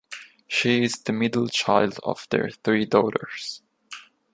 She 0.47 0.83
is 0.83 0.93
the 0.93 1.13
middle 1.13 1.47
child 1.47 1.99
of 2.01 2.25
their 2.31 2.49
three 2.49 2.85
daughters. 2.87 3.61